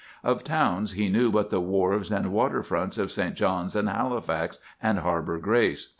[0.23, 3.35] Of towns he knew but the wharves and water fronts of St.
[3.35, 5.89] John's and Halifax and Harbor Grace.